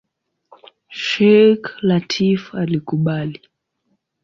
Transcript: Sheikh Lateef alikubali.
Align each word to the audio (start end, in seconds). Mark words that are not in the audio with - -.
Sheikh 1.03 1.67
Lateef 1.87 2.43
alikubali. 2.61 3.39